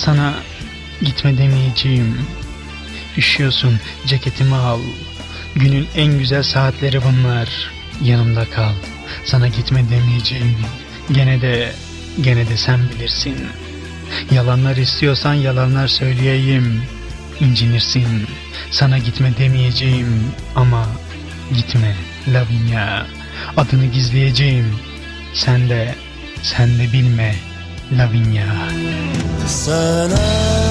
[0.00, 0.34] Sana
[1.02, 2.18] gitme demeyeceğim.
[3.16, 4.80] Üşüyorsun ceketimi al.
[5.54, 7.48] Günün en güzel saatleri bunlar.
[8.04, 8.72] Yanımda kal.
[9.24, 10.56] Sana gitme demeyeceğim.
[11.12, 11.72] Gene de,
[12.20, 13.36] gene de sen bilirsin.
[14.30, 16.82] Yalanlar istiyorsan yalanlar söyleyeyim.
[17.40, 18.26] İncinirsin.
[18.70, 20.24] Sana gitme demeyeceğim
[20.56, 20.86] ama
[21.54, 21.94] gitme
[22.28, 23.06] Lavinia.
[23.56, 24.76] Adını gizleyeceğim.
[25.34, 25.94] Sen de,
[26.42, 27.34] sen de bilme
[27.98, 28.44] Lavinia.
[29.50, 30.20] Sana.
[30.20, 30.69] gitme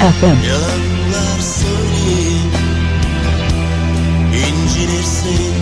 [0.00, 0.46] FM.
[0.48, 2.52] Yalanlar söyleyeyim
[4.34, 5.54] İncinirsin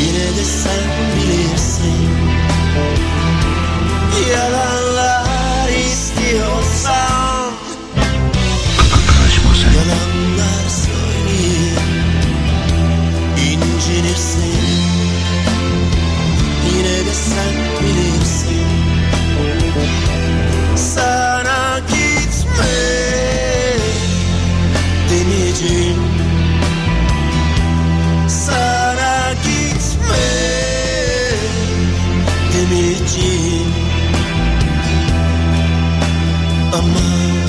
[0.00, 0.84] Yine de sen
[1.16, 1.59] bilirsin
[36.72, 37.39] Ama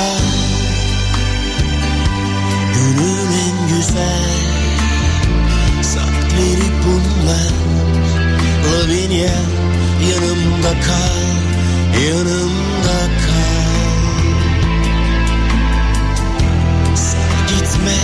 [0.00, 0.18] al
[2.74, 4.30] Günün en güzel.
[5.82, 7.52] Saatleri bunlar.
[8.64, 9.40] Lavinia
[10.10, 11.30] yanımda kal
[12.08, 13.70] Yanımda kal.
[16.94, 18.00] Sen gitme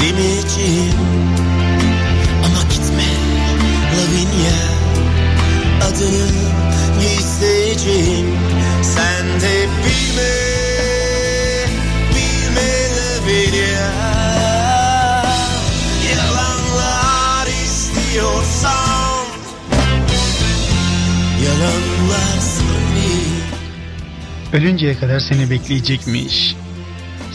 [0.00, 1.09] Ama
[18.10, 19.26] seviyorsan
[21.44, 23.10] Yalanlar seni
[24.52, 26.56] Ölünceye kadar seni bekleyecekmiş.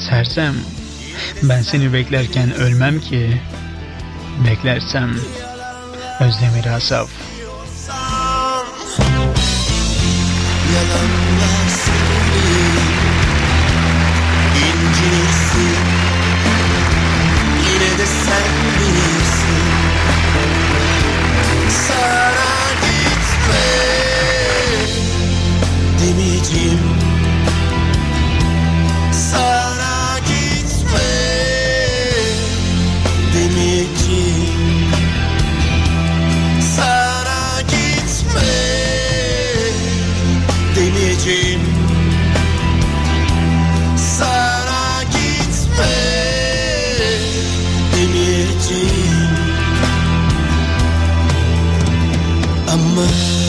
[0.09, 0.55] Sersem
[1.43, 3.41] ben seni beklerken ölmem ki.
[4.47, 5.15] Beklersem
[6.19, 7.09] Özdemir Asaf
[10.73, 11.24] Yalanlar
[26.45, 26.79] geçtim
[29.11, 31.09] Sana gitme
[33.33, 33.95] demek
[36.75, 38.41] Sana gitme
[40.75, 41.61] demeyeceğim.
[44.17, 45.95] Sana gitme
[47.95, 49.29] demeyeceğim.
[52.73, 53.44] Ama